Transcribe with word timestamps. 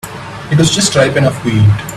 It 0.51 0.57
was 0.57 0.73
just 0.73 0.95
ripe 0.95 1.15
enough 1.15 1.43
to 1.43 1.49
eat. 1.49 1.87